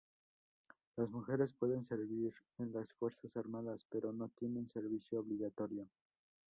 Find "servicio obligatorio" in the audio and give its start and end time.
4.67-5.87